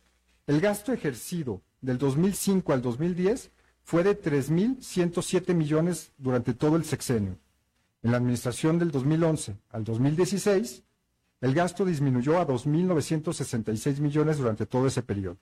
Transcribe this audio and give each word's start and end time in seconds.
el 0.46 0.60
gasto 0.60 0.92
ejercido 0.92 1.62
del 1.80 1.96
2005 1.98 2.72
al 2.72 2.82
2010 2.82 3.50
fue 3.84 4.04
de 4.04 4.20
3.107 4.20 5.54
millones 5.54 6.12
durante 6.18 6.54
todo 6.54 6.76
el 6.76 6.84
sexenio. 6.84 7.38
En 8.02 8.10
la 8.10 8.18
administración 8.18 8.78
del 8.78 8.90
2011 8.90 9.56
al 9.70 9.84
2016, 9.84 10.82
el 11.40 11.54
gasto 11.54 11.84
disminuyó 11.84 12.38
a 12.38 12.46
2.966 12.46 14.00
millones 14.00 14.38
durante 14.38 14.66
todo 14.66 14.86
ese 14.86 15.02
periodo. 15.02 15.38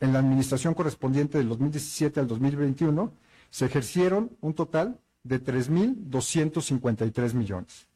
En 0.00 0.12
la 0.12 0.18
administración 0.18 0.74
correspondiente 0.74 1.38
del 1.38 1.48
2017 1.48 2.20
al 2.20 2.26
2021 2.26 3.12
se 3.50 3.66
ejercieron 3.66 4.36
un 4.40 4.54
total 4.54 4.98
de 5.22 5.42
3.253 5.42 7.34
millones. 7.34 7.86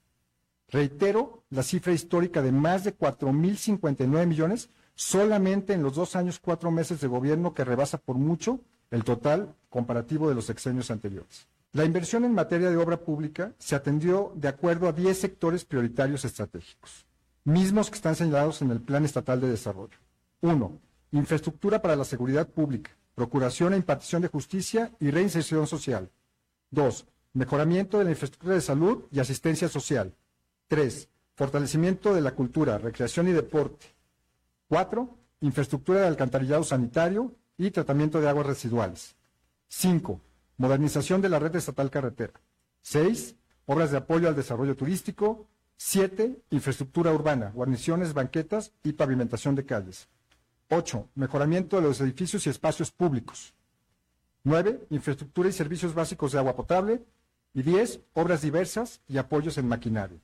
Reitero 0.69 1.42
la 1.50 1.62
cifra 1.62 1.92
histórica 1.92 2.42
de 2.42 2.52
más 2.52 2.84
de 2.84 2.96
4.059 2.96 4.27
millones 4.27 4.70
solamente 4.94 5.72
en 5.72 5.83
los 5.83 5.95
dos 5.95 6.14
años, 6.14 6.39
cuatro 6.39 6.70
meses 6.70 7.01
de 7.01 7.08
gobierno 7.08 7.55
que 7.55 7.64
rebasa 7.64 7.98
por 7.98 8.17
mucho 8.17 8.61
el 8.90 9.02
total 9.05 9.55
comparativo 9.70 10.29
de 10.29 10.34
los 10.34 10.45
sexenios 10.45 10.90
anteriores. 10.90 11.48
La 11.73 11.84
inversión 11.84 12.24
en 12.24 12.34
materia 12.34 12.70
de 12.70 12.77
obra 12.77 12.98
pública 13.00 13.52
se 13.58 13.74
atendió 13.74 14.33
de 14.36 14.48
acuerdo 14.48 14.89
a 14.89 14.92
10 14.92 15.18
sectores 15.18 15.64
prioritarios 15.64 16.24
estratégicos 16.24 17.06
mismos 17.45 17.90
que 17.90 17.96
están 17.96 18.17
señalados 18.17 18.62
en 18.62 18.70
el 18.70 18.80
Plan 18.80 19.05
Estatal 19.05 19.40
de 19.40 19.50
Desarrollo. 19.50 19.98
Uno, 20.40 20.79
infraestructura 21.19 21.80
para 21.80 21.97
la 21.97 22.05
seguridad 22.05 22.48
pública, 22.48 22.91
procuración 23.14 23.73
e 23.73 23.77
impartición 23.77 24.23
de 24.23 24.29
justicia 24.29 24.92
y 25.01 25.11
reinserción 25.11 25.67
social. 25.67 26.11
Dos, 26.70 27.07
mejoramiento 27.33 27.98
de 27.98 28.05
la 28.05 28.11
infraestructura 28.11 28.55
de 28.55 28.61
salud 28.61 29.05
y 29.11 29.20
asistencia 29.20 29.69
social. 29.69 30.14
Tres, 30.67 31.08
fortalecimiento 31.35 32.14
de 32.14 32.20
la 32.20 32.35
cultura, 32.35 32.79
recreación 32.79 33.29
y 33.29 33.33
deporte. 33.33 33.86
Cuatro, 34.69 35.17
infraestructura 35.41 36.01
de 36.01 36.08
alcantarillado 36.08 36.64
sanitario 36.64 37.35
y 37.57 37.70
tratamiento 37.70 38.20
de 38.20 38.29
aguas 38.29 38.47
residuales. 38.47 39.17
Cinco, 39.69 40.20
modernización 40.57 41.20
de 41.20 41.29
la 41.29 41.39
red 41.39 41.55
estatal 41.55 41.91
carretera. 41.91 42.35
Seis, 42.80 43.36
obras 43.67 43.91
de 43.91 43.98
apoyo 43.98 44.29
al 44.29 44.36
desarrollo 44.36 44.77
turístico, 44.77 45.48
Siete, 45.77 46.41
infraestructura 46.51 47.13
urbana, 47.13 47.51
guarniciones, 47.51 48.14
banquetas 48.14 48.73
y 48.83 48.92
pavimentación 48.92 49.55
de 49.55 49.67
calles. 49.67 50.08
Ocho, 50.70 51.08
mejoramiento 51.14 51.77
de 51.77 51.83
los 51.83 52.01
edificios 52.01 52.47
y 52.47 52.51
espacios 52.51 52.91
públicos. 52.91 53.55
Nueve, 54.42 54.86
infraestructura 54.91 55.48
y 55.48 55.52
servicios 55.52 55.95
básicos 55.95 56.33
de 56.33 56.39
agua 56.39 56.57
potable. 56.57 57.02
Y 57.52 57.63
diez, 57.63 58.01
obras 58.14 58.42
diversas 58.42 59.01
y 59.07 59.19
apoyos 59.19 59.58
en 59.58 59.69
maquinaria. 59.69 60.19